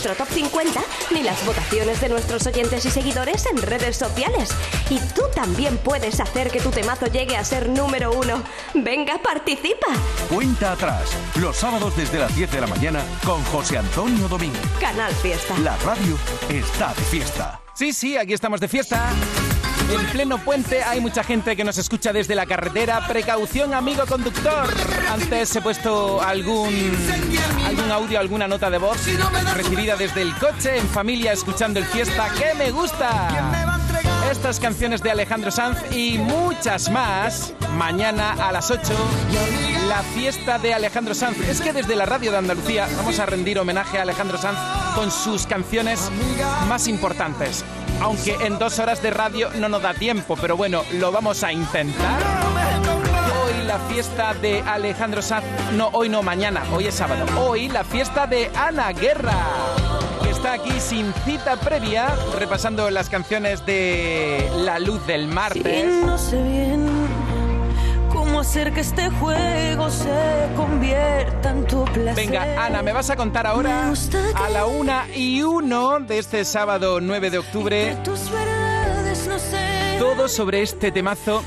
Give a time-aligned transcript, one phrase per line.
[0.00, 0.80] nuestro top 50
[1.10, 4.48] ni las votaciones de nuestros oyentes y seguidores en redes sociales.
[4.88, 8.42] Y tú también puedes hacer que tu temazo llegue a ser número uno.
[8.72, 9.88] Venga, participa.
[10.30, 14.62] Cuenta atrás, los sábados desde las 10 de la mañana con José Antonio Domínguez.
[14.80, 15.58] Canal Fiesta.
[15.58, 16.16] La radio
[16.48, 17.60] está de fiesta.
[17.74, 19.12] Sí, sí, aquí estamos de fiesta.
[19.92, 23.06] En pleno puente hay mucha gente que nos escucha desde la carretera.
[23.08, 24.68] Precaución, amigo conductor.
[25.10, 26.96] Antes he puesto algún,
[27.66, 28.98] algún audio, alguna nota de voz
[29.54, 32.28] recibida desde el coche en familia escuchando el fiesta.
[32.38, 33.28] ¡Que me gusta!
[34.30, 37.52] Estas canciones de Alejandro Sanz y muchas más.
[37.76, 38.80] Mañana a las 8,
[39.88, 41.38] la fiesta de Alejandro Sanz.
[41.48, 44.58] Es que desde la radio de Andalucía vamos a rendir homenaje a Alejandro Sanz
[44.94, 46.10] con sus canciones
[46.68, 47.64] más importantes.
[48.00, 51.52] Aunque en dos horas de radio no nos da tiempo, pero bueno, lo vamos a
[51.52, 52.20] intentar.
[53.44, 55.44] Hoy la fiesta de Alejandro Sanz.
[55.74, 56.62] No, hoy no, mañana.
[56.72, 57.26] Hoy es sábado.
[57.38, 59.36] Hoy la fiesta de Ana Guerra.
[60.22, 66.04] Que está aquí sin cita previa, repasando las canciones de La Luz del Martes.
[66.04, 67.29] no sé bien
[68.40, 72.26] cómo hacer que este juego se convierta en tu placer.
[72.26, 73.92] Venga, Ana, me vas a contar ahora
[74.34, 77.98] a la una y uno de este sábado 9 de octubre
[79.98, 81.42] todo sobre este temazo.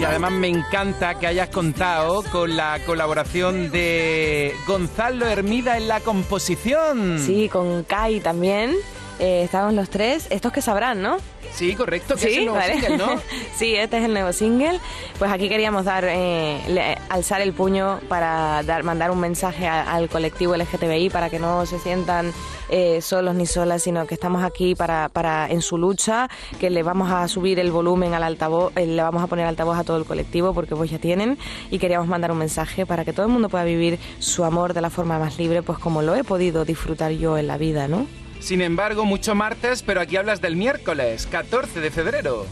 [0.00, 5.98] Y además me encanta que hayas contado con la colaboración de Gonzalo Hermida en la
[5.98, 7.18] composición.
[7.18, 8.76] Sí, con Kai también.
[9.18, 10.26] Eh, estábamos los tres.
[10.30, 11.16] Estos que sabrán, ¿no?
[11.52, 12.74] Sí, correcto, que es el Sí, nuevo vale.
[12.74, 13.08] single, ¿no?
[13.56, 14.78] sí, este es el nuevo single.
[15.18, 19.92] Pues aquí queríamos dar, eh, le- alzar el puño para dar, mandar un mensaje a-
[19.94, 22.32] al colectivo LGTBI para que no se sientan
[22.70, 26.28] eh, solos ni solas, sino que estamos aquí para, para en su lucha,
[26.60, 29.78] que le vamos a subir el volumen al altavoz, eh, le vamos a poner altavoz
[29.78, 31.38] a todo el colectivo porque pues ya tienen
[31.70, 34.82] y queríamos mandar un mensaje para que todo el mundo pueda vivir su amor de
[34.82, 38.06] la forma más libre, pues como lo he podido disfrutar yo en la vida, ¿no?
[38.40, 42.46] Sin embargo, mucho martes, pero aquí hablas del miércoles, 14 de febrero.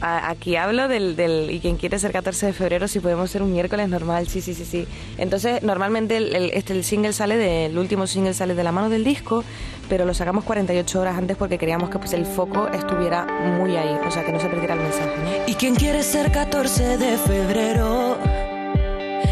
[0.00, 3.42] A- Aquí hablo del, del y quien quiere ser 14 de febrero si podemos ser
[3.42, 4.86] un miércoles normal, sí, sí, sí, sí.
[5.16, 8.72] Entonces, normalmente el, el- este, el single sale de, el último single sale de la
[8.72, 9.42] mano del disco,
[9.88, 13.24] pero lo sacamos 48 horas antes porque queríamos que pues, el foco estuviera
[13.58, 15.10] muy ahí, o sea, que no se perdiera el mensaje.
[15.18, 15.30] ¿no?
[15.50, 18.18] ¿Y quién quiere ser 14 de febrero?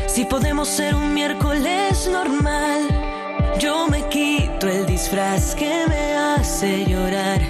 [0.06, 2.88] Si podemos ser un miércoles normal,
[3.58, 4.03] yo me
[4.54, 7.40] quito el disfraz que me hace llorar.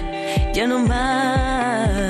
[0.53, 2.09] Ya no más.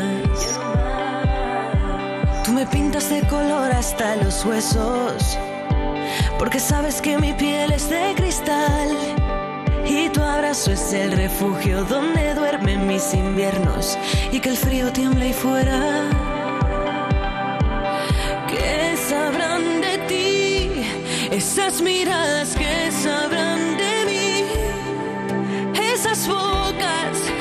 [2.44, 5.38] Tú me pintas de color hasta los huesos,
[6.38, 8.90] porque sabes que mi piel es de cristal.
[9.88, 13.98] Y tu abrazo es el refugio donde duermen mis inviernos
[14.32, 16.10] y que el frío tiembla ahí fuera.
[18.48, 20.70] ¿Qué sabrán de ti?
[21.32, 23.85] Esas miradas que sabrán de mí.
[26.16, 27.35] Esas bocas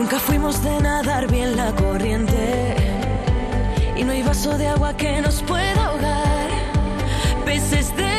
[0.00, 2.74] Nunca fuimos de nadar bien la corriente
[3.94, 6.48] y no hay vaso de agua que nos pueda ahogar.
[7.44, 8.09] Peces de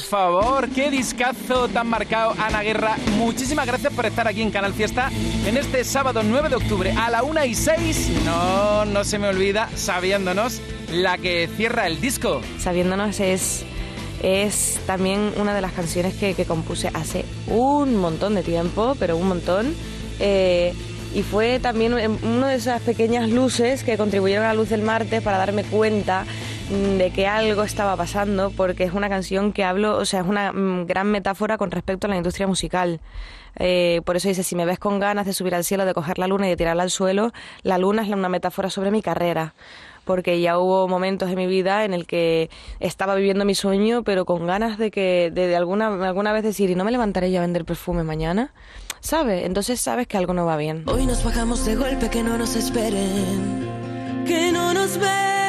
[0.00, 2.96] favor, qué discazo tan marcado, Ana Guerra.
[3.18, 5.10] Muchísimas gracias por estar aquí en Canal Fiesta
[5.46, 8.10] en este sábado 9 de octubre a la 1 y 6.
[8.24, 10.60] No, no se me olvida, sabiéndonos,
[10.92, 12.40] la que cierra el disco.
[12.58, 13.64] Sabiéndonos es,
[14.22, 19.16] es también una de las canciones que, que compuse hace un montón de tiempo, pero
[19.16, 19.74] un montón.
[20.20, 20.72] Eh,
[21.14, 25.22] y fue también una de esas pequeñas luces que contribuyeron a la luz del martes
[25.22, 26.24] para darme cuenta
[26.68, 30.52] de que algo estaba pasando, porque es una canción que hablo, o sea, es una
[30.52, 33.00] mm, gran metáfora con respecto a la industria musical.
[33.58, 36.18] Eh, por eso dice, si me ves con ganas de subir al cielo, de coger
[36.18, 37.32] la luna y de tirarla al suelo,
[37.62, 39.54] la luna es una metáfora sobre mi carrera
[40.04, 42.48] porque ya hubo momentos en mi vida en el que
[42.78, 46.76] estaba viviendo mi sueño, pero con ganas de que de, alguna alguna vez decir, ¿y
[46.76, 48.52] no me levantaré ya a vender perfume mañana?
[49.00, 49.44] ¿Sabes?
[49.44, 50.84] Entonces sabes que algo no va bien.
[50.86, 55.45] Hoy nos bajamos de golpe, que no nos esperen, que no nos ven.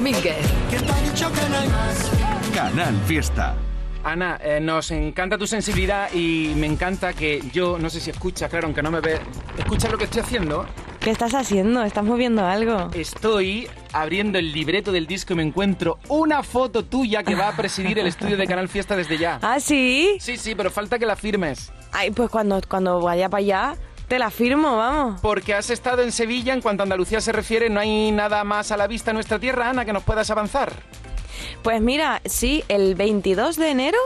[0.00, 0.38] Domínguez.
[2.54, 3.54] Canal Fiesta.
[4.02, 8.48] Ana, eh, nos encanta tu sensibilidad y me encanta que yo, no sé si escuchas,
[8.48, 9.20] claro, aunque no me ves,
[9.58, 10.64] ¿escuchas lo que estoy haciendo?
[11.00, 11.82] ¿Qué estás haciendo?
[11.82, 12.88] ¿Estás moviendo algo?
[12.94, 17.56] Estoy abriendo el libreto del disco y me encuentro una foto tuya que va a
[17.56, 19.38] presidir el estudio de Canal Fiesta desde ya.
[19.42, 20.16] ¿Ah, sí?
[20.18, 21.70] Sí, sí, pero falta que la firmes.
[21.92, 23.76] Ay, pues cuando, cuando vaya para allá,
[24.10, 25.20] te la firmo, vamos.
[25.20, 28.72] Porque has estado en Sevilla, en cuanto a Andalucía se refiere, no hay nada más
[28.72, 30.72] a la vista en nuestra tierra, Ana, que nos puedas avanzar.
[31.62, 33.98] Pues mira, sí, el 22 de enero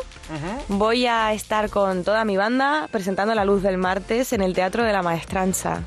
[0.68, 4.84] voy a estar con toda mi banda presentando La Luz del Martes en el Teatro
[4.84, 5.84] de la Maestranza.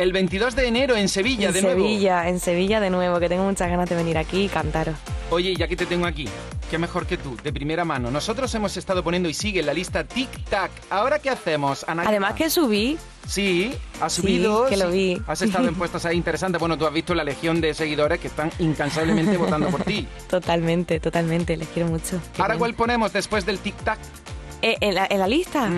[0.00, 1.78] El 22 de enero en Sevilla, de nuevo.
[1.78, 4.94] En Sevilla, en Sevilla de nuevo, que tengo muchas ganas de venir aquí y cantaros.
[5.28, 6.26] Oye, ya que te tengo aquí,
[6.70, 8.10] qué mejor que tú, de primera mano.
[8.10, 10.70] Nosotros hemos estado poniendo y sigue la lista Tic Tac.
[10.88, 12.04] ¿Ahora qué hacemos, Ana?
[12.06, 12.96] Además que subí.
[13.26, 14.68] Sí, ha subido.
[14.68, 15.20] que lo vi.
[15.26, 16.58] Has estado en puestos ahí interesantes.
[16.58, 20.08] Bueno, tú has visto la legión de seguidores que están incansablemente votando por ti.
[20.30, 21.58] Totalmente, totalmente.
[21.58, 22.18] Les quiero mucho.
[22.38, 23.98] ¿Ahora cuál ponemos después del Tic Tac?
[24.62, 25.68] Eh, ¿en, la, lista?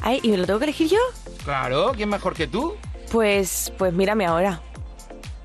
[0.00, 0.98] Ay, ¿y me lo tengo que elegir yo?
[1.44, 2.74] Claro, ¿quién mejor que tú?
[3.10, 4.60] Pues, pues mírame ahora.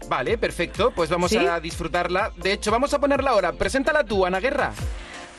[0.08, 0.92] Vale, perfecto.
[0.92, 2.32] Pues vamos a disfrutarla.
[2.38, 3.54] De hecho, vamos a ponerla ahora.
[3.54, 4.74] Preséntala tú, Ana Guerra.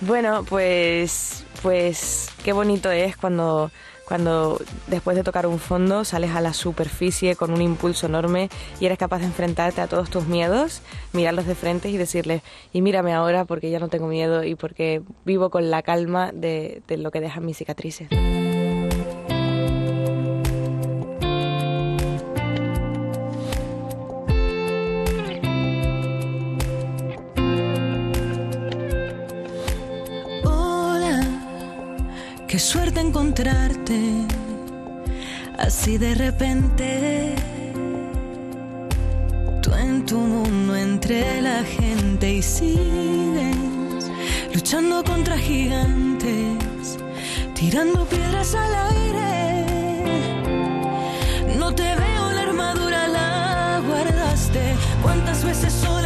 [0.00, 3.70] Bueno, pues, pues qué bonito es cuando,
[4.06, 8.50] cuando después de tocar un fondo sales a la superficie con un impulso enorme
[8.80, 12.82] y eres capaz de enfrentarte a todos tus miedos, mirarlos de frente y decirles, y
[12.82, 16.96] mírame ahora porque ya no tengo miedo y porque vivo con la calma de, de
[16.96, 18.08] lo que dejan mis cicatrices.
[32.54, 33.98] Qué suerte encontrarte
[35.58, 37.34] así de repente.
[39.60, 44.08] Tú en tu mundo entre la gente y sigues
[44.54, 46.96] luchando contra gigantes,
[47.56, 49.66] tirando piedras al aire.
[51.58, 54.76] No te veo la armadura, la guardaste.
[55.02, 56.03] ¿Cuántas veces sola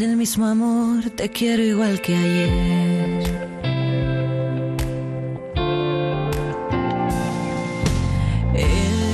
[0.00, 2.48] el mismo amor, te quiero igual que ayer.
[8.54, 9.08] El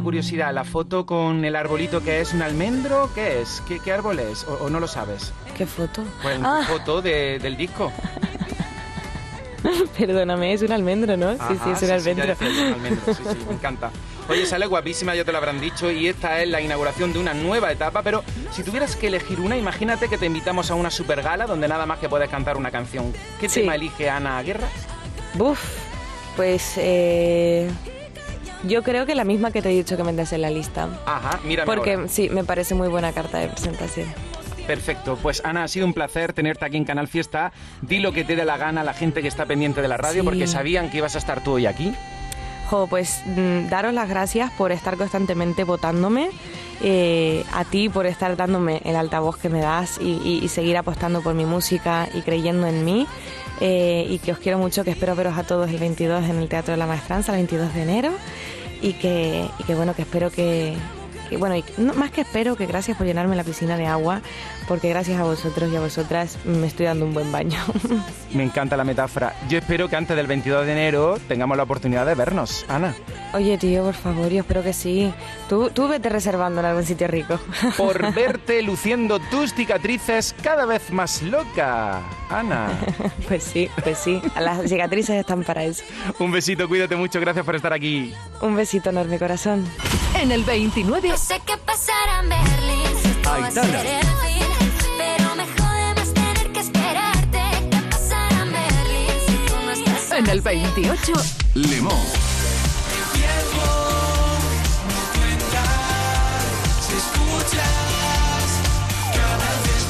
[0.00, 3.62] una curiosidad, la foto con el arbolito que es un almendro, ¿qué es?
[3.68, 4.44] ¿Qué, qué árbol es?
[4.44, 5.32] ¿O, o no lo sabes?
[5.56, 6.02] ¿Qué foto?
[6.22, 7.92] Pues Ah, foto de- del disco.
[9.98, 11.32] perdóname, es un almendro, ¿no?
[11.32, 12.26] sí, sí, Ajá, es un almendro.
[12.26, 13.90] decía yo, un almendro, sí, sí, me encanta.
[14.30, 17.34] Oye, sale guapísima, ya te lo habrán dicho, y esta es la inauguración de una
[17.34, 21.20] nueva etapa, pero si tuvieras que elegir una, imagínate que te invitamos a una super
[21.20, 23.12] gala donde nada más que puedes cantar una canción.
[23.38, 23.60] ¿Qué Sí.
[23.60, 24.68] tema elige Ana Guerra?
[25.34, 25.60] Buf,
[26.36, 27.68] pues eh,
[28.64, 30.88] yo creo que la misma que te he dicho que metes en la lista.
[31.06, 34.06] Ajá, mira Porque sí, me parece muy buena carta de presentación.
[34.66, 37.52] Perfecto, pues Ana, ha sido un placer tenerte aquí en Canal Fiesta.
[37.82, 39.96] Di lo que te dé la gana a la gente que está pendiente de la
[39.96, 40.28] radio, Sí.
[40.28, 41.92] porque sabían que ibas a estar tú hoy aquí.
[42.68, 46.30] Jo, pues mm, daros las gracias por estar constantemente votándome,
[46.82, 50.76] eh, a ti por estar dándome el altavoz que me das y, y- y seguir
[50.76, 53.08] apostando por mi música y creyendo en mí.
[53.60, 56.48] Eh, y que os quiero mucho, que espero veros a todos el 22 en el
[56.48, 58.12] Teatro de la Maestranza, el 22 de enero.
[58.82, 60.74] Y que, y que bueno, que espero que,
[61.28, 64.22] que, bueno, y no, más que espero, que gracias por llenarme la piscina de agua,
[64.70, 67.58] porque gracias a vosotros y a vosotras me estoy dando un buen baño.
[68.32, 69.34] Me encanta la metáfora.
[69.48, 72.94] Yo espero que antes del 22 de enero tengamos la oportunidad de vernos, Ana.
[73.34, 75.12] Oye, tío, por favor, yo espero que sí.
[75.48, 77.40] Tú, tú vete reservando en algún sitio rico.
[77.76, 82.68] Por verte luciendo tus cicatrices cada vez más loca, Ana.
[83.28, 84.22] pues sí, pues sí.
[84.38, 85.82] Las cicatrices están para eso.
[86.20, 88.14] Un besito, cuídate mucho, gracias por estar aquí.
[88.40, 89.66] Un besito enorme, corazón.
[90.20, 94.49] En el 29, No sé qué pasará en Berlín, Aitana.
[100.20, 100.44] En el así?
[100.44, 101.12] 28,
[101.54, 101.96] Lemón.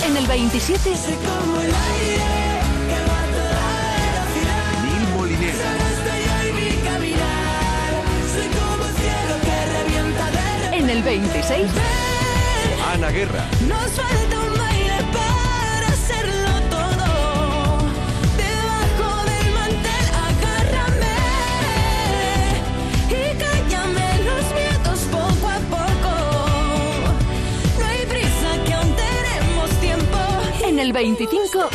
[0.07, 0.91] en el 27,
[4.85, 5.59] Mil Molinero.
[10.73, 11.67] en el 26,
[12.93, 13.47] Ana Guerra.
[13.69, 14.40] Nos falta
[31.01, 31.71] 25,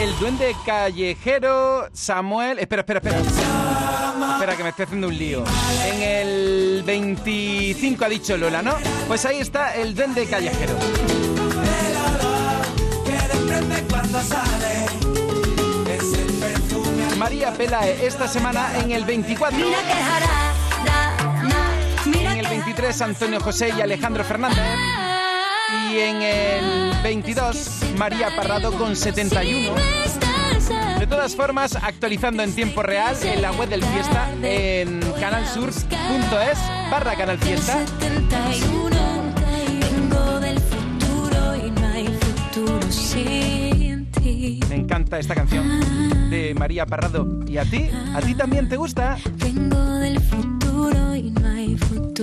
[0.00, 2.58] El duende callejero Samuel.
[2.58, 3.20] Espera, espera, espera.
[4.32, 5.44] Espera, que me estoy haciendo un lío.
[5.86, 8.74] En el 25 ha dicho Lola, ¿no?
[9.06, 10.74] Pues ahí está el duende callejero.
[17.16, 19.56] María Pelae esta semana en el 24.
[19.56, 20.52] Mira que hará,
[20.84, 21.70] da, na,
[22.06, 24.87] mira En el que 23 Antonio José y Alejandro Fernández.
[26.00, 29.74] En el 22 María Parrado con 71.
[30.04, 36.58] estás Le todas formas, actualizando en tiempo real en la web del Fiesta en canalsur.es
[36.88, 37.84] barra Canal Fiesta.
[37.98, 38.96] 71
[39.80, 46.86] Vengo del futuro y no hay futuro sin ti Me encanta esta canción de María
[46.86, 47.26] Parrado.
[47.44, 47.90] ¿Y a ti?
[48.14, 49.18] ¿A ti también te gusta?
[49.34, 50.57] Vengo del futuro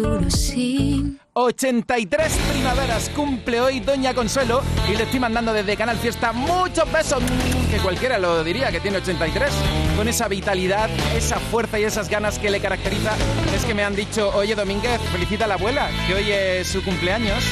[0.06, 6.32] futuro sin 83 primaveras cumple hoy Doña Consuelo y le estoy mandando desde Canal Fiesta
[6.32, 9.52] muchos besos, mm, que cualquiera lo diría que tiene 83,
[9.98, 13.16] con esa vitalidad, esa fuerza y esas ganas que le caracteriza.
[13.56, 16.84] Es que me han dicho, oye Domínguez, felicita a la abuela, que hoy es su
[16.84, 17.44] cumpleaños.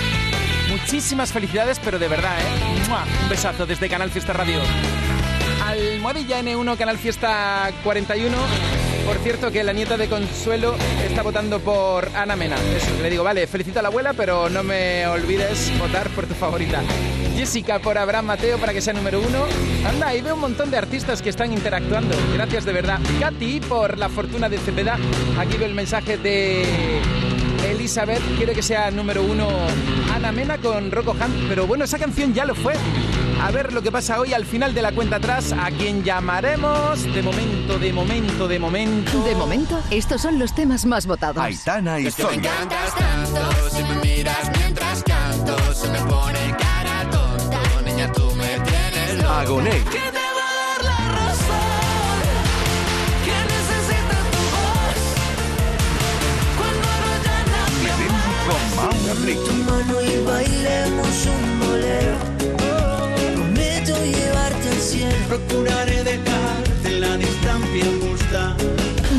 [0.70, 3.24] Muchísimas felicidades, pero de verdad, ¿eh?
[3.24, 4.60] Un besazo desde Canal Fiesta Radio.
[5.66, 8.83] Almohadilla N1, Canal Fiesta 41.
[9.06, 12.56] Por cierto, que la nieta de Consuelo está votando por Ana Mena.
[12.76, 16.34] Eso, le digo, vale, felicito a la abuela, pero no me olvides votar por tu
[16.34, 16.82] favorita.
[17.36, 19.46] Jessica por Abraham Mateo para que sea número uno.
[19.88, 22.16] Anda, ahí veo un montón de artistas que están interactuando.
[22.34, 23.00] Gracias de verdad.
[23.20, 24.98] Katy por la fortuna de Cepeda.
[25.38, 26.64] Aquí veo el mensaje de
[27.70, 28.22] Elizabeth.
[28.38, 29.50] Quiere que sea número uno
[30.14, 31.50] Ana Mena con Rocco Hunt.
[31.50, 32.76] Pero bueno, esa canción ya lo fue.
[33.42, 35.52] A ver lo que pasa hoy al final de la cuenta atrás.
[35.54, 37.04] A quien llamaremos.
[37.14, 39.24] De momento, de momento, de momento.
[39.24, 41.44] De momento, estos son los temas más votados.
[41.44, 42.36] Aitana y Sonia.
[42.52, 47.60] encantas tanto, si me miras mientras canto, se me pone cara tonta.
[47.86, 49.30] Niña, tú me tienes loco.
[49.34, 49.72] Agoné.
[49.72, 52.22] Que te va a dar la razón
[53.26, 55.00] Que necesita tu voz
[56.58, 58.36] Cuando no ya nadie Melendi
[58.76, 59.44] con Rico.
[59.44, 62.63] tu mano y bailemos un bolero.
[65.28, 68.56] Procuraré dejarte la distancia justa.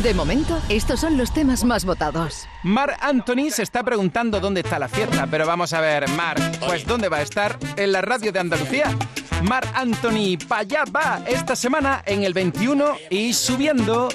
[0.03, 2.47] De momento, estos son los temas más votados.
[2.63, 6.87] Mar Anthony se está preguntando dónde está la fiesta, pero vamos a ver, Mar, pues
[6.87, 7.59] ¿dónde va a estar?
[7.77, 8.95] En la radio de Andalucía.
[9.43, 14.09] Mar Anthony, para allá va esta semana en el 21 y subiendo.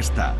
[0.00, 0.39] fiesta.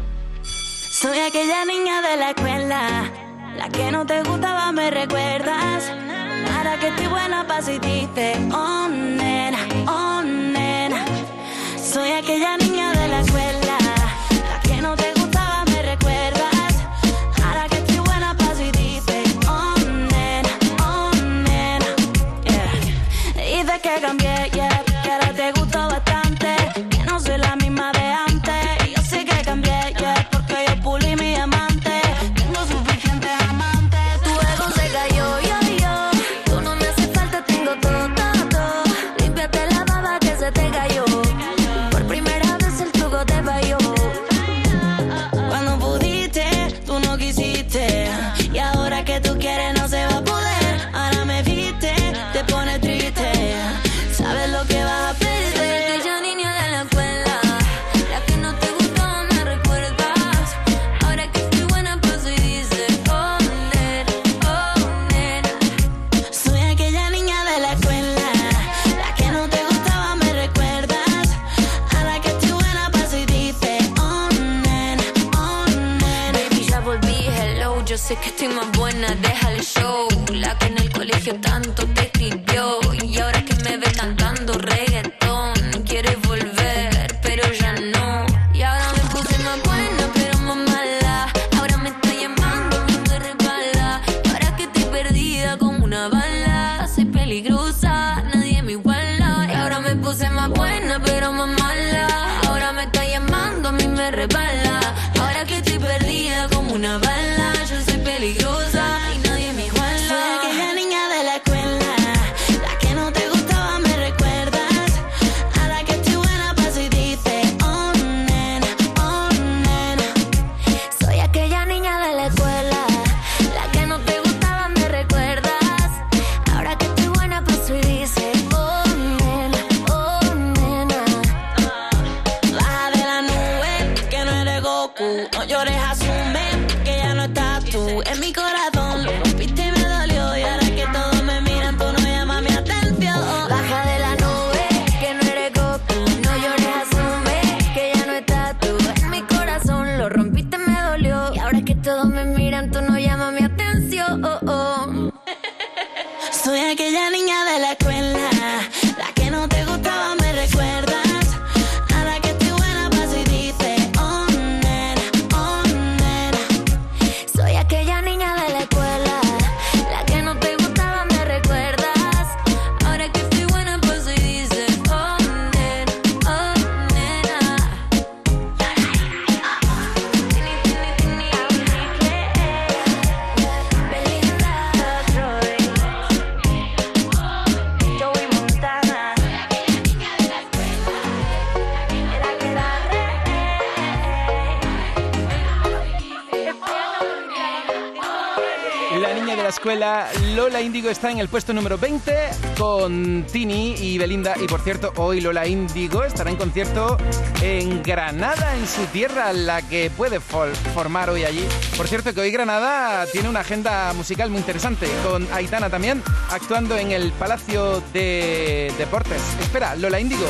[200.90, 202.12] Está en el puesto número 20
[202.59, 204.35] con Tini y Belinda.
[204.42, 206.98] Y por cierto, hoy Lola Indigo estará en concierto
[207.40, 211.46] en Granada, en su tierra, la que puede formar hoy allí.
[211.76, 216.76] Por cierto, que hoy Granada tiene una agenda musical muy interesante, con Aitana también actuando
[216.76, 219.22] en el Palacio de Deportes.
[219.40, 220.26] Espera, Lola Indigo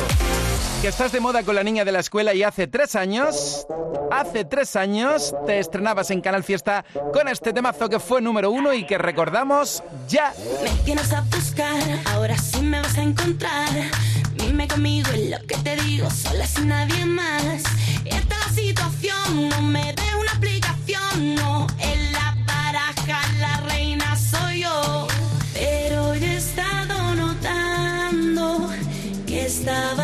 [0.81, 3.67] que estás de moda con la niña de la escuela y hace tres años,
[4.11, 8.73] hace tres años te estrenabas en Canal Fiesta con este temazo que fue número uno
[8.73, 10.33] y que recordamos ya.
[10.63, 11.83] Me tienes a buscar,
[12.15, 13.69] ahora sí me vas a encontrar.
[14.33, 17.61] Dime conmigo es lo que te digo, sola sin nadie más.
[18.03, 21.67] Esta es la situación, no me dé una explicación, no.
[21.77, 25.07] En la baraja la reina soy yo,
[25.53, 28.67] pero yo he estado notando
[29.27, 30.00] que estaba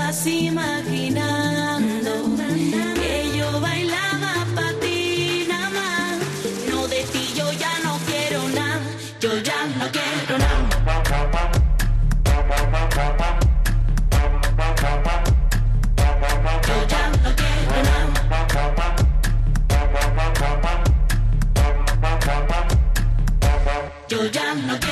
[24.09, 24.86] yo ya no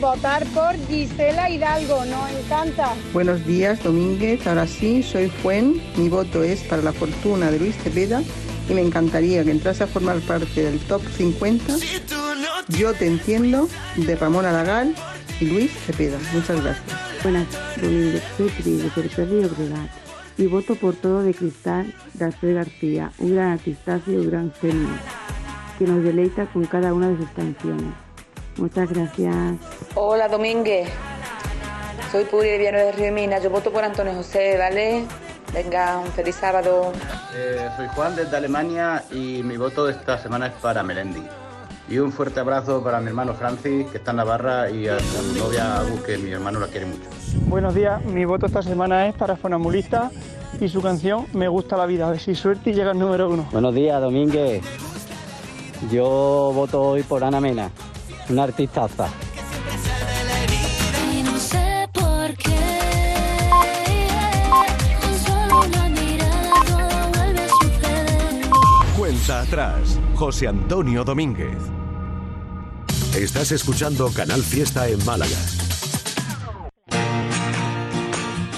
[0.00, 2.94] Votar por Gisela Hidalgo, nos encanta.
[3.12, 4.46] Buenos días, Domínguez.
[4.46, 5.74] Ahora sí, soy Juan.
[5.96, 8.22] Mi voto es para la fortuna de Luis Cepeda
[8.68, 11.74] y me encantaría que entrase a formar parte del top 50.
[12.68, 14.94] Yo te entiendo de Ramón Aragal
[15.40, 16.18] y Luis Cepeda.
[16.32, 16.98] Muchas gracias.
[17.22, 17.46] Buenas,
[17.80, 19.90] Domínguez, soy Tri, de Perpetuo y Obregat.
[20.38, 24.88] Y voto por todo de cristal de García, un gran artistazo y un gran genio,
[25.78, 28.01] que nos deleita con cada una de sus canciones.
[28.56, 29.34] Muchas gracias.
[29.94, 30.88] Hola Domínguez,
[32.10, 33.38] soy Puri de Villanueva de Río Mina.
[33.38, 35.04] Yo voto por Antonio José, ¿vale?
[35.52, 36.92] Venga, un feliz sábado.
[37.34, 41.22] Eh, soy Juan desde Alemania y mi voto esta semana es para Melendi.
[41.88, 45.38] Y un fuerte abrazo para mi hermano Francis, que está en Navarra, y a su
[45.38, 47.02] novia Agus, que mi hermano la quiere mucho.
[47.48, 50.10] Buenos días, mi voto esta semana es para Fonambulista
[50.60, 52.06] y su canción Me gusta la vida.
[52.06, 53.46] A ver si suerte y llega al número uno.
[53.52, 54.62] Buenos días, Domínguez.
[55.90, 57.70] Yo voto hoy por Ana Mena,
[58.28, 59.08] una artistaza.
[61.12, 63.14] Y no sé por qué.
[65.00, 68.50] Con solo una mirada todo vuelve a suceder.
[68.96, 71.58] Cuenta atrás, José Antonio Domínguez.
[73.16, 75.36] Estás escuchando Canal Fiesta en Málaga.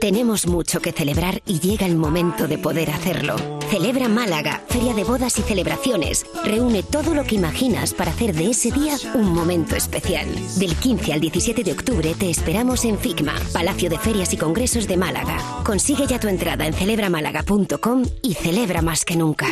[0.00, 3.36] Tenemos mucho que celebrar y llega el momento de poder hacerlo.
[3.68, 6.24] Celebra Málaga, Feria de Bodas y Celebraciones.
[6.42, 10.26] Reúne todo lo que imaginas para hacer de ese día un momento especial.
[10.56, 14.88] Del 15 al 17 de octubre te esperamos en FICMA, Palacio de Ferias y Congresos
[14.88, 15.36] de Málaga.
[15.64, 19.48] Consigue ya tu entrada en celebramálaga.com y celebra más que nunca.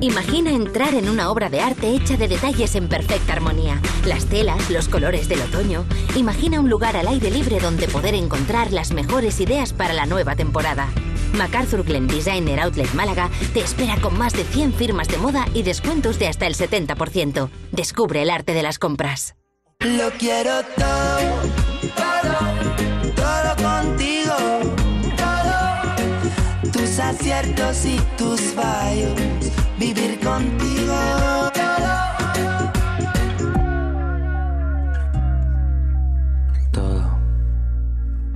[0.00, 3.80] Imagina entrar en una obra de arte hecha de detalles en perfecta armonía.
[4.06, 5.84] Las telas, los colores del otoño.
[6.16, 10.36] Imagina un lugar al aire libre donde poder encontrar las mejores ideas para la nueva
[10.36, 10.88] temporada.
[11.34, 15.62] MacArthur Glen Designer Outlet Málaga te espera con más de 100 firmas de moda y
[15.62, 17.50] descuentos de hasta el 70%.
[17.70, 19.36] Descubre el arte de las compras.
[19.80, 21.42] Lo quiero todo,
[21.94, 24.34] todo, todo contigo.
[25.16, 29.59] Todo, tus aciertos y tus fallos.
[29.80, 30.94] Vivir contigo.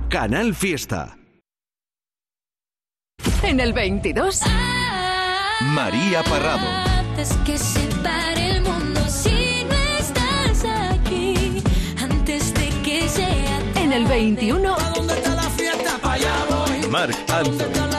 [0.09, 1.15] Canal Fiesta.
[3.43, 4.41] En el 22.
[5.61, 6.67] María Parrado.
[6.67, 11.61] Antes que se pare el mundo si no estás aquí.
[12.01, 14.75] Antes de que sea En el 21.
[14.95, 15.99] ¿Dónde está la fiesta?
[16.01, 16.89] Pa' allá voy.
[16.89, 17.94] Marc Anthony.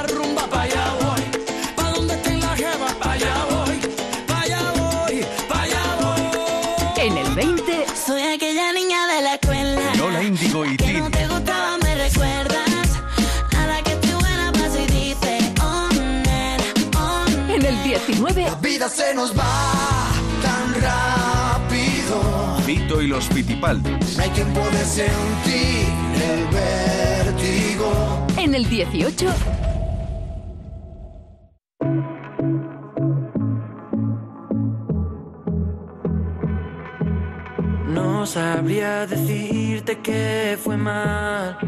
[18.07, 18.43] 19.
[18.43, 22.57] La vida se nos va tan rápido.
[22.65, 24.17] Vito y los Fitipaldis.
[24.17, 28.27] No hay quien puede sentir el vértigo.
[28.37, 29.27] En el 18.
[37.89, 41.59] No sabría decirte que fue mal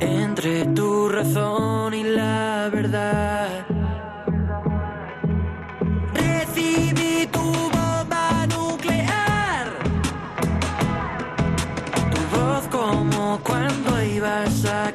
[0.00, 3.27] entre tu razón y la verdad.
[13.48, 14.92] Cuando ibas a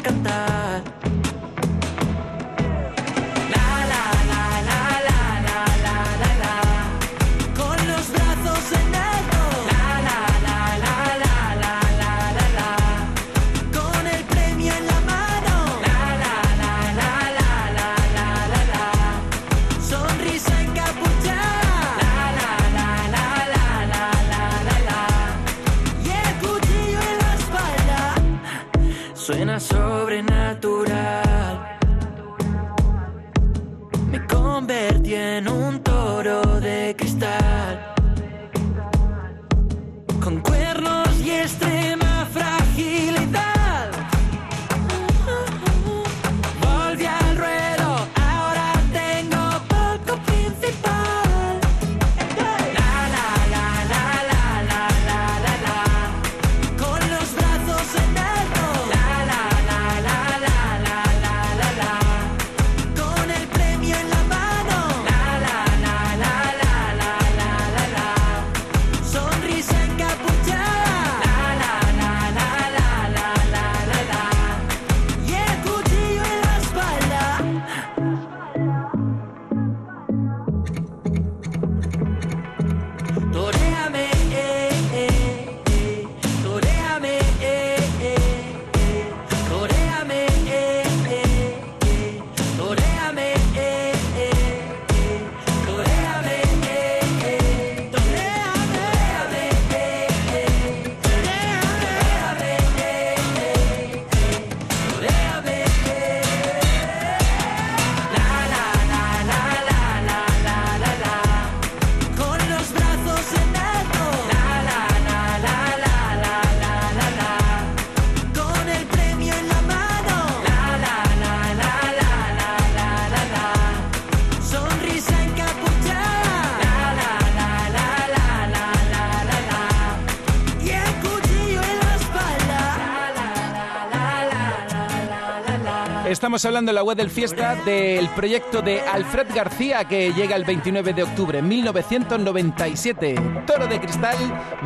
[136.34, 140.44] Estamos hablando en la web del Fiesta del proyecto de Alfred García que llega el
[140.44, 143.44] 29 de octubre 1997.
[143.46, 144.18] Toro de cristal,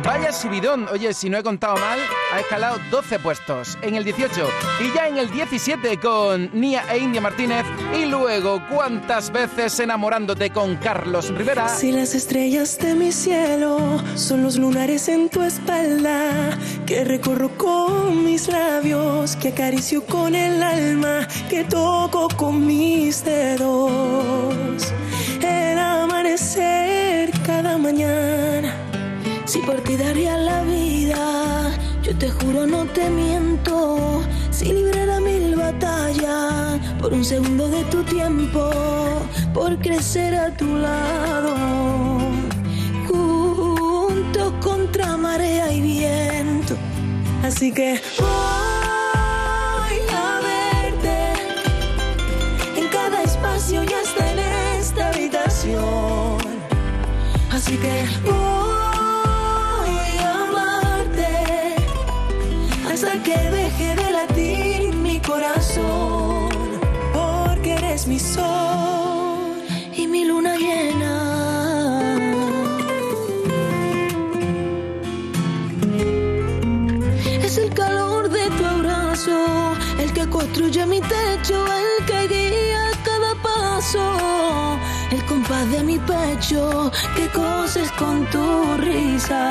[0.02, 0.88] vaya subidón.
[0.90, 1.98] Oye, si no he contado mal,
[2.32, 4.48] ha escalado 12 puestos en el 18
[4.80, 10.48] y ya en el 17 con Nia e India Martínez y luego cuántas veces enamorándote
[10.48, 11.68] con Carlos Rivera.
[11.68, 16.56] Si las estrellas de mi cielo son los lunares en tu espalda,
[16.86, 24.92] que recorro con mis labios, que acaricio con el alma, que toco con mis dedos.
[25.42, 28.72] El amanecer cada mañana,
[29.44, 31.70] si por ti daría la vida,
[32.02, 38.02] yo te juro no te miento, si librara mil batallas por un segundo de tu
[38.04, 38.70] tiempo,
[39.54, 41.54] por crecer a tu lado,
[43.08, 46.76] juntos contra marea y viento.
[47.42, 48.00] Así que
[57.68, 61.28] Así que voy a amarte
[62.90, 66.48] hasta que deje de latir mi corazón,
[67.12, 69.52] porque eres mi sol
[69.94, 71.14] y mi luna llena.
[77.42, 81.66] Es el calor de tu abrazo, el que construye mi techo,
[87.98, 89.42] con tu risa.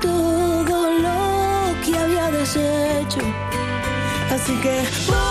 [0.00, 3.20] Todo lo que había deshecho.
[4.30, 5.27] Así que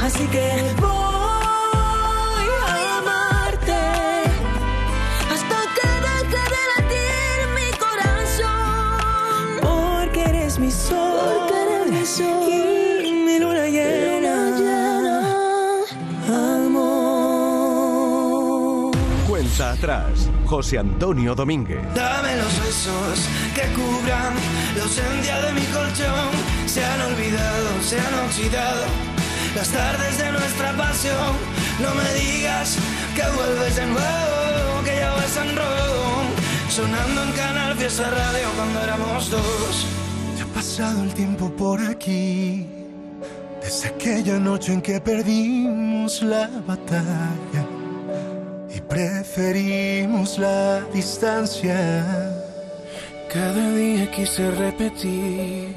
[0.00, 0.46] Así que
[0.80, 0.90] voy
[2.66, 3.82] a amarte
[5.32, 9.44] hasta que deje de latir mi corazón.
[9.62, 11.48] Porque eres mi sol,
[13.04, 14.34] y mi luna llena.
[16.66, 16.90] Amor.
[19.28, 20.31] Cuenta atrás.
[20.52, 21.80] José Antonio Domínguez.
[21.94, 24.34] Dame los besos que cubran
[24.76, 26.28] la ausencia de mi colchón.
[26.66, 28.84] Se han olvidado, se han oxidado
[29.56, 31.32] las tardes de nuestra pasión.
[31.80, 32.76] No me digas
[33.16, 36.22] que vuelves de nuevo, que ya vas en rojo.
[36.68, 39.86] Sonando en Canal Fiesta Radio cuando éramos dos.
[40.36, 42.66] Ya ha pasado el tiempo por aquí,
[43.62, 47.71] desde aquella noche en que perdimos la batalla
[48.92, 52.04] preferimos la distancia.
[53.32, 55.74] Cada día quise repetir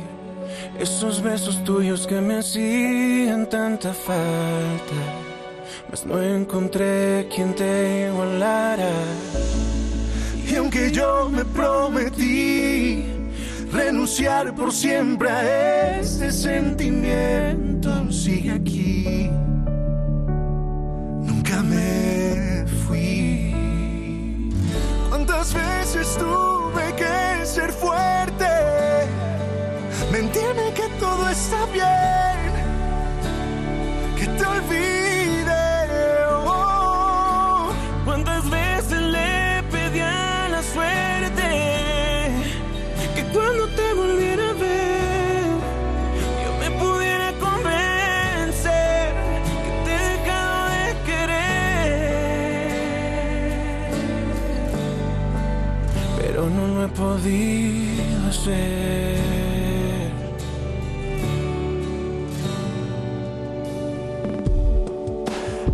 [0.78, 5.00] esos besos tuyos que me hacían tanta falta,
[5.90, 8.92] mas no encontré quien te igualara.
[10.50, 13.06] Y aunque yo me prometí
[13.72, 19.30] renunciar por siempre a este sentimiento, sigue aquí.
[25.52, 28.46] ¿Cuántas veces tuve que ser fuerte?
[30.12, 32.52] Mentirme que todo está bien,
[34.18, 35.05] que te olvide.
[56.36, 60.12] Pero no lo he podido hacer.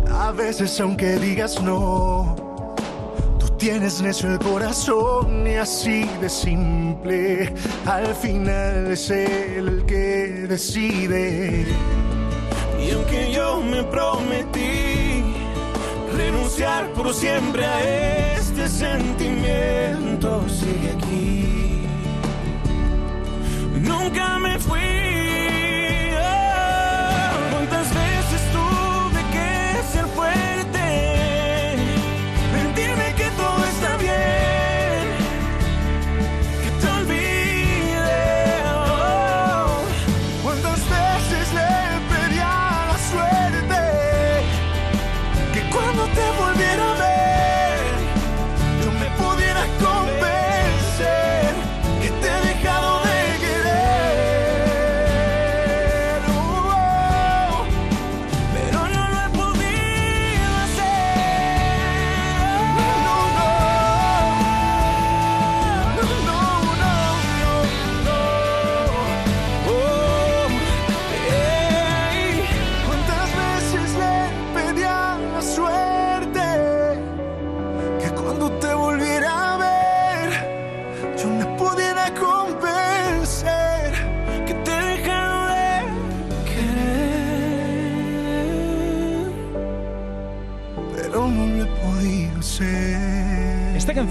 [0.08, 2.36] A veces aunque digas no,
[3.40, 7.52] tú tienes necio el corazón y así de simple.
[7.84, 11.66] Al final es el que decide.
[12.80, 15.01] Y aunque yo me prometí
[16.12, 21.86] renunciar por siempre a este sentimiento, sigue aquí.
[23.80, 25.01] Nunca me fui.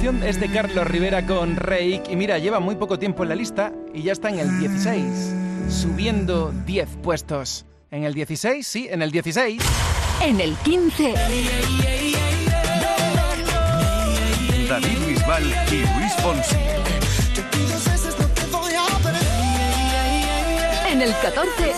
[0.01, 3.35] Canción es de Carlos Rivera con Reik y mira, lleva muy poco tiempo en la
[3.35, 5.35] lista y ya está en el 16,
[5.69, 7.67] subiendo 10 puestos.
[7.91, 9.61] En el 16, sí, en el 16.
[10.23, 11.13] En el 15.
[14.67, 16.55] David Bisbal y Luis Fonsi.
[20.89, 21.73] En el 14.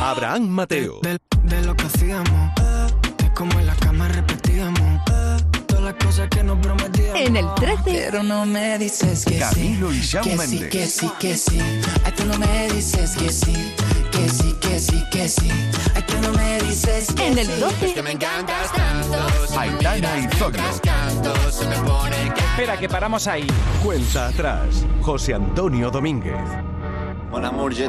[0.00, 1.00] Abraham Mateo.
[1.02, 2.54] de, de lo que hacíamos.
[3.18, 4.08] De cómo en la cama.
[6.04, 7.20] Cosas que prometíamos.
[7.20, 7.82] En el 13.
[7.84, 10.70] Pero no me dices que Camilo y sí, Shawn que sí, Mendes.
[10.70, 11.58] que sí, que sí.
[12.04, 13.74] Ay, tú no me dices que sí,
[14.10, 15.48] que sí, que sí, que sí.
[15.94, 17.60] Ay, tú no me dices que En el sí.
[17.60, 17.94] 12.
[17.94, 19.58] Que me encantas tanto.
[19.58, 20.28] Aitana y
[22.54, 23.46] Espera, que paramos ahí.
[23.82, 24.84] Cuenta atrás.
[25.02, 26.36] José Antonio Domínguez.
[27.30, 27.88] Mon amour, je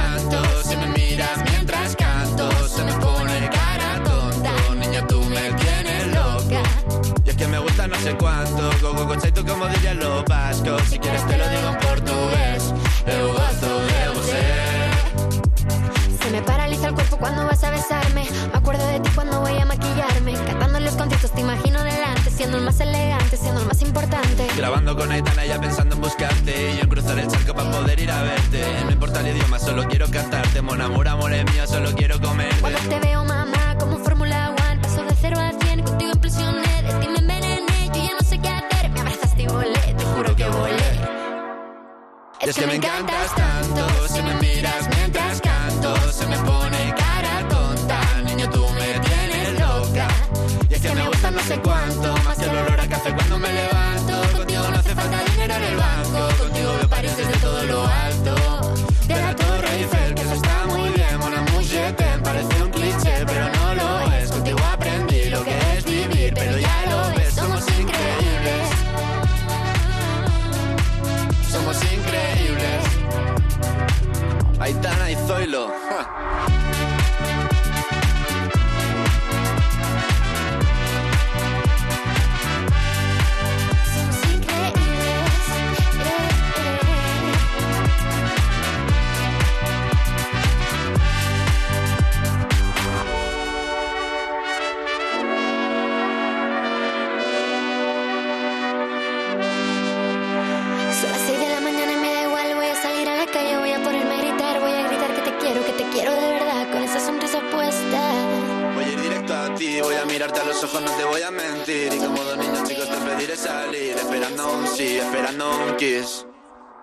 [7.87, 9.15] no sé cuánto, go go go
[9.47, 10.81] como dirían los vascos.
[10.83, 12.73] Si quieres te lo digo en portugués,
[13.07, 14.41] eu gosto de você.
[16.23, 18.27] Se me paraliza el cuerpo cuando vas a besarme.
[18.51, 20.33] Me acuerdo de ti cuando voy a maquillarme.
[20.33, 24.47] Cantando los conciertos te imagino delante, siendo el más elegante, siendo el más importante.
[24.55, 27.99] Grabando con Aitana ya pensando en buscarte Y yo en cruzar el charco para poder
[27.99, 31.65] ir a verte No importa el idioma, solo quiero cantarte Mon amor, amor es mío,
[31.67, 34.40] solo quiero comerte Cuando te veo, mamá, como un Fórmula
[42.51, 43.90] es que me encantas tanto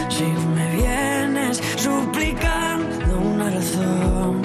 [0.08, 0.24] Si
[0.56, 4.43] me vienes suplicando una razón,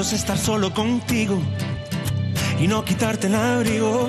[0.00, 1.40] es estar solo contigo
[2.60, 4.08] y no quitarte el abrigo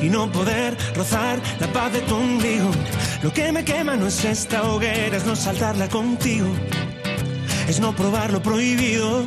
[0.00, 2.70] y no poder rozar la paz de tu ombligo.
[3.22, 6.48] Lo que me quema no es esta hoguera, es no saltarla contigo,
[7.68, 9.24] es no probar lo prohibido.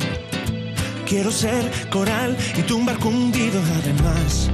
[1.06, 3.62] Quiero ser coral y tu un barco hundido.
[3.84, 4.50] Además,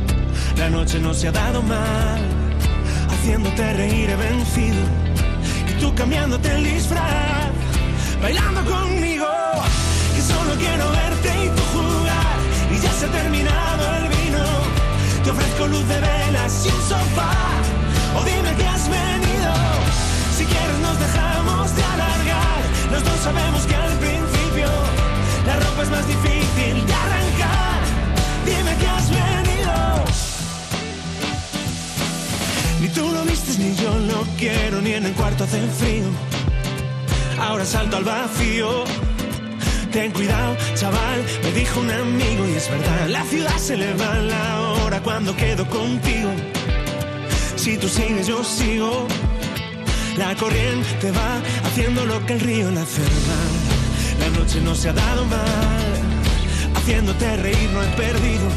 [0.57, 2.19] la noche no se ha dado mal,
[3.11, 4.83] haciéndote reír he vencido
[5.69, 7.51] y tú cambiándote el disfraz,
[8.21, 9.26] bailando conmigo.
[12.99, 14.43] Se ha terminado el vino.
[15.23, 17.33] Te ofrezco luz de velas y un sofá.
[18.17, 19.53] O dime que has venido.
[20.35, 22.59] Si quieres nos dejamos de alargar.
[22.91, 24.69] Los dos sabemos que al principio
[25.45, 27.79] la ropa es más difícil de arrancar.
[28.45, 29.75] Dime que has venido.
[32.81, 36.07] Ni tú lo vistes ni yo lo quiero, ni en el cuarto hace frío.
[37.39, 39.06] Ahora salto al vacío.
[39.91, 43.07] Ten cuidado, chaval, me dijo un amigo y es verdad.
[43.07, 46.29] La ciudad se le va la hora cuando quedo contigo.
[47.55, 49.07] Si tú sigues, yo sigo.
[50.17, 53.01] La corriente va haciendo lo que el río la hace.
[54.19, 55.93] La noche no se ha dado mal.
[56.75, 58.47] Haciéndote reír no he perdido.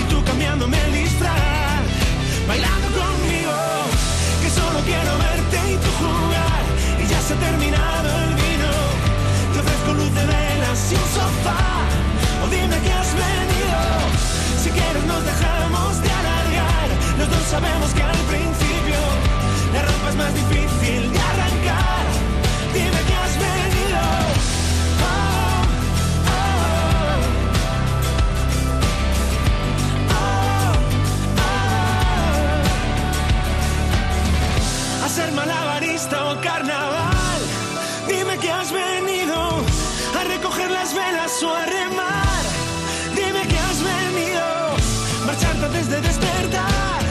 [0.00, 1.82] Y tú cambiándome el disfraz.
[2.46, 3.52] Bailando conmigo.
[4.42, 6.62] Que solo quiero verte y tú jugar.
[7.02, 8.51] Y ya se ha terminado el vino.
[9.82, 11.58] Ofrezco luz de velas y un sofá.
[12.44, 13.80] O dime que has venido.
[14.62, 16.88] Si quieres nos dejamos de alargar.
[17.18, 19.00] Los dos sabemos que al principio
[19.72, 22.04] la ropa es más difícil de arrancar.
[22.72, 24.00] Dime que has venido.
[35.04, 37.40] Oh, ser malabarista o carnaval.
[38.08, 39.11] Dime que has venido
[40.92, 41.62] las velas o a.
[43.14, 44.42] Dime que has venido
[45.26, 47.02] marcharte antes de despertar,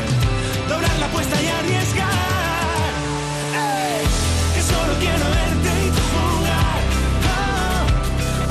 [0.67, 2.91] doblar la apuesta y arriesgar.
[3.53, 4.05] Ey,
[4.55, 6.79] que solo quiero verte y tú jugar.
[7.31, 7.85] Oh,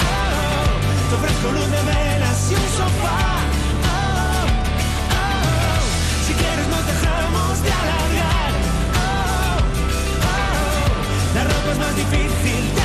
[0.08, 3.22] oh, te ofrezco luz de velas y un sofá.
[3.86, 4.46] Oh,
[5.20, 5.80] oh,
[6.26, 8.52] si quieres nos dejamos de alargar.
[8.96, 9.58] Oh,
[10.26, 12.79] oh, la ropa es más difícil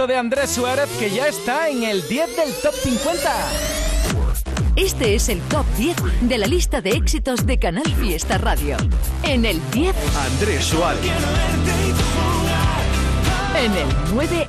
[0.00, 3.30] temazo de Andrés Suárez que ya está en el 10 del top 50!
[4.76, 8.76] Este es el top 10 de la lista de éxitos de Canal Fiesta Radio.
[9.22, 9.94] En el 10,
[10.32, 11.00] Andrés Suárez.
[13.56, 14.46] en el 9,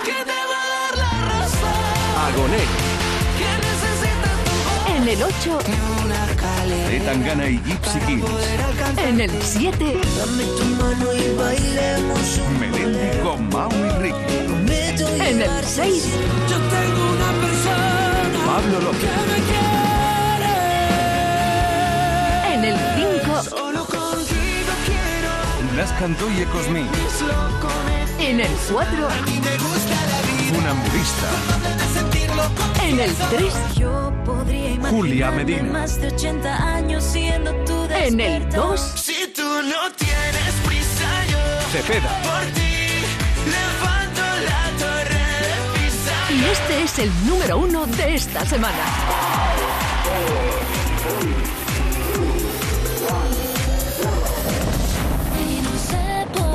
[2.27, 2.91] Agoné.
[4.97, 5.59] en el 8,
[7.05, 8.25] Tangana y Gypsy Kings.
[8.97, 9.97] en el 7,
[12.59, 14.17] Melendi con Mau y Ricky.
[15.19, 16.03] en el 6,
[16.49, 18.99] Yo tengo una persona Pablo López.
[19.01, 20.53] que me quiere.
[22.53, 22.77] en el
[23.23, 26.85] 5, Solo contigo quiero Las Cantoye Cosmi.
[28.19, 29.07] en el 4,
[30.53, 31.29] Funambulista.
[32.83, 35.63] En el 3, Yo podría Julia Medina.
[35.71, 41.39] más de 80 años siendo tu en el 2, Si tú no tienes prisa, yo
[41.71, 42.21] Cepeda.
[42.23, 43.03] por ti
[43.45, 46.33] levanto la torre de Pisa.
[46.33, 48.83] y este es el número 1 de esta semana.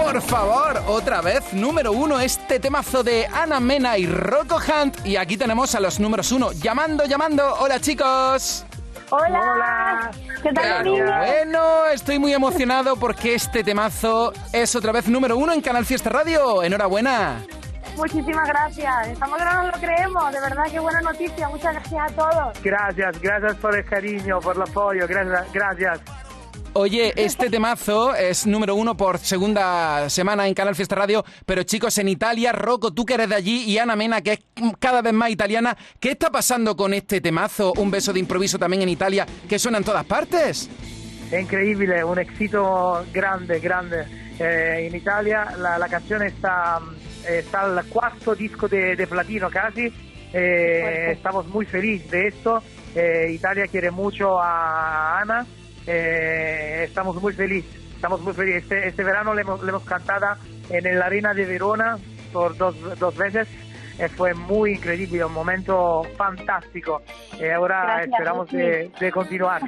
[0.06, 5.04] Por favor, otra vez, número uno, este temazo de Ana Mena y Rocco Hunt.
[5.04, 6.52] Y aquí tenemos a los números uno.
[6.52, 7.56] Llamando, llamando.
[7.58, 8.64] Hola, chicos.
[9.10, 10.12] Hola.
[10.44, 11.04] ¿Qué tal, niño?
[11.06, 16.08] Bueno, estoy muy emocionado porque este temazo es otra vez número uno en Canal Fiesta
[16.08, 16.62] Radio.
[16.62, 17.44] Enhorabuena.
[17.96, 19.08] Muchísimas gracias.
[19.08, 20.32] Estamos que no nos lo creemos.
[20.32, 21.48] De verdad, qué buena noticia.
[21.48, 22.62] Muchas gracias a todos.
[22.62, 26.00] Gracias, gracias por el cariño, por el apoyo, gracias, gracias.
[26.78, 31.96] Oye, este temazo es número uno por segunda semana en Canal Fiesta Radio, pero chicos,
[31.96, 34.40] en Italia, Rocco, tú que eres de allí, y Ana Mena, que es
[34.78, 37.72] cada vez más italiana, ¿qué está pasando con este temazo?
[37.78, 40.68] Un beso de improviso también en Italia, que suena en todas partes.
[41.30, 44.06] È incredibile, un éxito grande, grande.
[44.38, 46.78] Eh, in Italia la, la canzone sta,
[47.26, 49.90] eh, al cuarto disco de, de platino casi.
[50.30, 52.62] Eh, estamos muy felices de esto.
[52.94, 55.46] Eh, Italia quiere mucho a Ana
[55.86, 58.62] eh, estamos muy felices, estamos muy felices.
[58.64, 60.36] Este, este verano le hemos, le hemos cantado
[60.70, 61.98] en el Arena de Verona
[62.32, 63.48] por dos, dos veces.
[63.98, 67.00] Eh, fue muy increíble, un momento fantástico.
[67.40, 69.62] Y ahora Gracias, esperamos de, de continuar.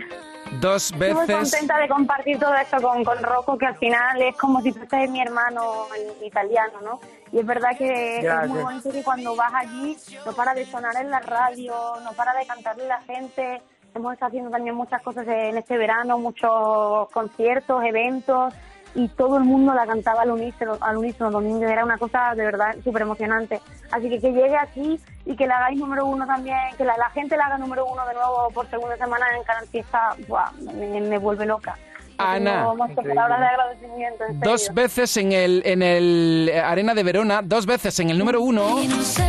[0.61, 1.51] Dos Estoy muy veces.
[1.53, 5.07] contenta de compartir todo esto con, con Rocco, que al final es como si fuese
[5.09, 7.01] mi hermano en italiano, ¿no?
[7.33, 8.49] Y es verdad que es Gracias.
[8.51, 12.33] muy bonito que cuando vas allí no para de sonar en la radio, no para
[12.35, 13.63] de cantarle a la gente.
[13.95, 18.55] Hemos estado haciendo también muchas cosas en este verano, muchos conciertos, eventos,
[18.95, 21.65] y todo el mundo la cantaba al unísono, al unísono domingo.
[21.65, 23.61] Era una cosa de verdad súper emocionante.
[23.91, 27.11] Así que que llegue aquí y que la hagáis número uno también, que la, la
[27.11, 30.53] gente la haga número uno de nuevo por segunda semana en Canal Fiesta, ¡buah!
[30.75, 31.77] me, me vuelve loca.
[32.19, 32.67] Ana.
[32.97, 37.99] palabras de agradecimiento, Dos veces en el, en el eh, Arena de Verona, dos veces
[38.01, 38.81] en el número uno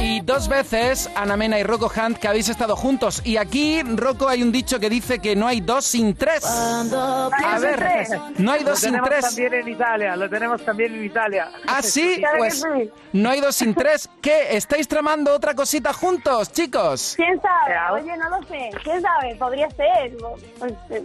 [0.01, 3.21] y dos veces Ana Mena y Rocco Hunt que habéis estado juntos.
[3.23, 6.43] Y aquí, Rocco, hay un dicho que dice que no hay dos sin tres.
[6.45, 9.25] A ver, no hay Lo dos sin tenemos tres.
[9.25, 11.51] también en Italia, lo tenemos también en Italia.
[11.67, 12.65] Ah, sí, pues
[13.13, 14.09] no hay dos sin tres.
[14.21, 14.55] ¿Qué?
[14.57, 17.13] ¿Estáis tramando otra cosita juntos, chicos?
[17.15, 18.01] ¿Quién sabe?
[18.01, 18.69] Oye, no lo sé.
[18.83, 19.35] ¿Quién sabe?
[19.35, 20.17] Podría ser.
[20.59, 21.03] Pues, eh,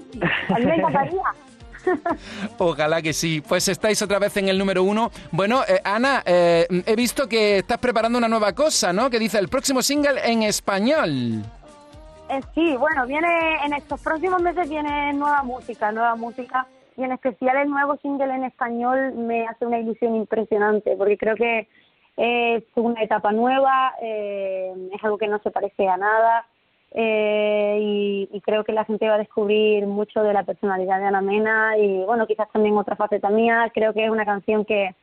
[0.49, 1.23] a mí me encantaría.
[2.59, 3.43] Ojalá que sí.
[3.47, 5.11] Pues estáis otra vez en el número uno.
[5.31, 9.11] Bueno, eh, Ana, eh, he visto que estás preparando una nueva cosa, ¿no?
[9.11, 11.43] Que dice el próximo single en español.
[12.29, 13.29] Eh, sí, bueno, viene
[13.65, 16.67] en estos próximos meses viene nueva música, nueva música
[16.97, 21.35] y en especial el nuevo single en español me hace una ilusión impresionante porque creo
[21.35, 21.69] que
[22.17, 26.47] es una etapa nueva, eh, es algo que no se parece a nada
[26.95, 31.07] eh, y, y creo que la gente va a descubrir mucho de la personalidad de
[31.07, 33.71] Ana Mena y bueno, quizás también otra faceta mía.
[33.75, 34.95] Creo que es una canción que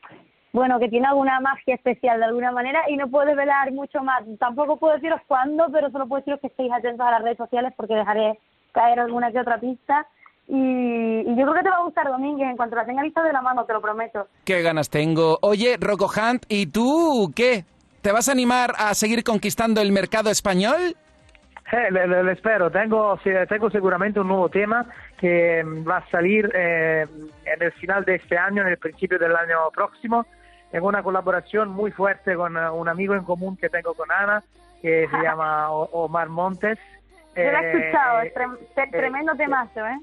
[0.53, 4.23] bueno, que tiene alguna magia especial de alguna manera y no puedo desvelar mucho más.
[4.39, 7.73] Tampoco puedo deciros cuándo, pero solo puedo deciros que estéis atentos a las redes sociales
[7.75, 8.39] porque dejaré
[8.71, 10.07] caer alguna que otra pista.
[10.47, 13.23] Y, y yo creo que te va a gustar, Domínguez, en cuanto la tenga lista
[13.23, 14.27] de la mano, te lo prometo.
[14.43, 15.39] Qué ganas tengo.
[15.41, 17.63] Oye, Rocco Hunt, ¿y tú qué?
[18.01, 20.97] ¿Te vas a animar a seguir conquistando el mercado español?
[21.71, 23.17] Eh, le, le- espero, tengo,
[23.47, 24.85] tengo seguramente un nuevo tema
[25.17, 27.05] que mm, va a salir eh,
[27.45, 30.25] en el final de este año, en el principio del año próximo,
[30.73, 34.43] en una colaboración muy fuerte con eh, un amigo en común que tengo con Ana,
[34.81, 36.77] que se llama Omar Montes.
[37.35, 39.97] Yo lo he Eh, escuchado, es eh, trem- tre- tremendo temazo, ¿eh?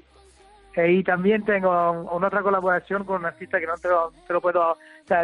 [0.75, 4.11] Eh, y también tengo un- una otra colaboración con un artista que no te lo,
[4.27, 4.77] te lo puedo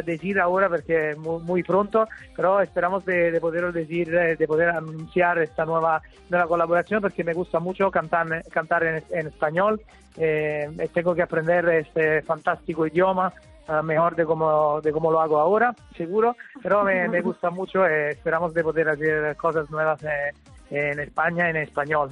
[0.03, 4.47] decir ahora porque es muy, muy pronto, pero esperamos de, de poder decir, eh, de
[4.47, 9.79] poder anunciar esta nueva, nueva colaboración porque me gusta mucho cantar, cantar en, en español.
[10.17, 13.31] eh, tengo que aprender este fantástico idioma
[13.67, 17.87] eh, mejor de como, de como lo hago ahora, seguro, pero me, me gusta mucho
[17.87, 20.31] y esperamos de poder hacer cosas nuevas eh,
[20.71, 22.09] en España en español.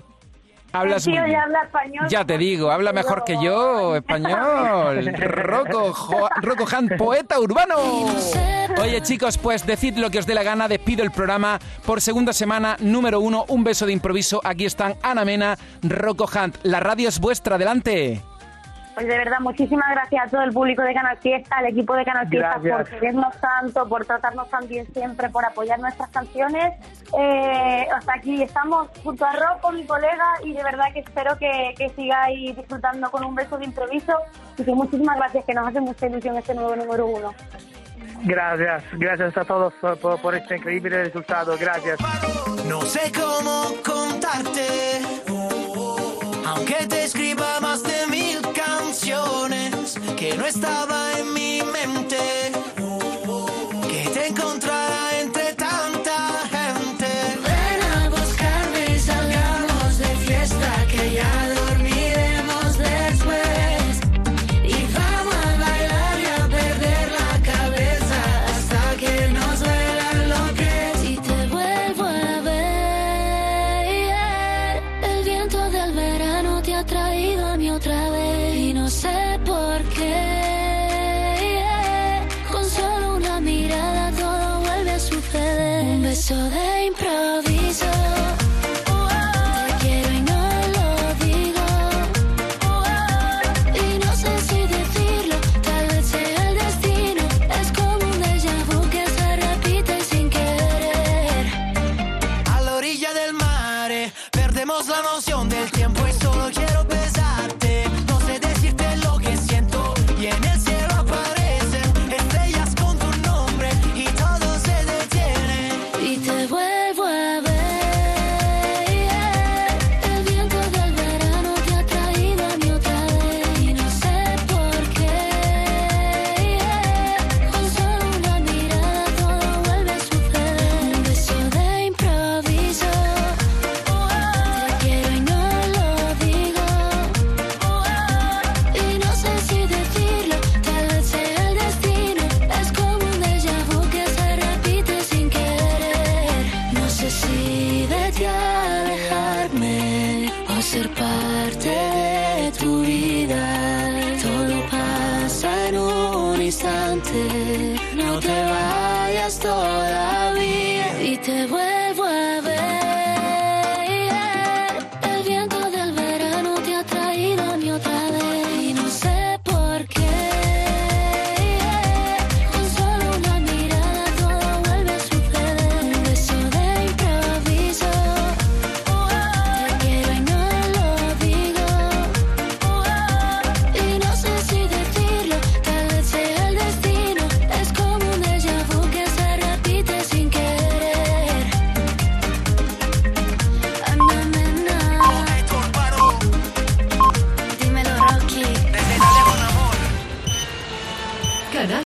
[0.73, 1.35] Hablas muy bien.
[1.39, 2.07] habla español.
[2.09, 5.05] Ya te digo, habla mejor que yo, español.
[5.17, 7.75] Rocco, Jo- Rocco Hunt, poeta urbano.
[8.81, 10.67] Oye, chicos, pues decid lo que os dé la gana.
[10.67, 13.45] Despido el programa por segunda semana, número uno.
[13.49, 14.41] Un beso de improviso.
[14.43, 16.57] Aquí están Ana Mena, Rocco Hunt.
[16.63, 18.21] La radio es vuestra, adelante.
[18.93, 22.05] Pues de verdad, muchísimas gracias a todo el público de Canal Fiesta, al equipo de
[22.05, 22.77] Canal Fiesta Gracias.
[22.77, 26.73] por querernos tanto, por tratarnos tan bien siempre, por apoyar nuestras canciones.
[27.17, 31.73] Eh, hasta aquí estamos junto a Rocco, mi colega, y de verdad que espero que,
[31.77, 34.13] que sigáis disfrutando con un beso de improviso.
[34.57, 37.33] Y que muchísimas gracias, que nos hace mucha ilusión este nuevo número uno.
[38.25, 41.57] Gracias, gracias a todos por, por- este increíble resultado.
[41.59, 41.99] Gracias.
[42.67, 45.01] No sé cómo contarte,
[46.45, 47.92] aunque te escriba más de
[49.49, 52.15] que no estaba en mi mente,
[53.89, 56.17] que te encontrara entre tanta
[56.49, 57.07] gente.
[57.43, 63.99] Ven a buscarme y salgamos de fiesta, que ya dormiremos después.
[64.63, 70.73] Y vamos a bailar y a perder la cabeza hasta que nos duela lo que
[71.01, 73.83] Si te vuelvo a ver,
[75.03, 79.22] el viento del verano te ha traído a mí otra vez y no sé
[86.15, 86.43] suceder.
[86.43, 86.82] Un beso